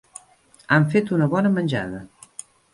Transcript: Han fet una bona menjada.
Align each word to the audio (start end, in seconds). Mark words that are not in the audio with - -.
Han 0.77 0.87
fet 0.95 1.13
una 1.19 1.29
bona 1.35 1.53
menjada. 1.61 2.03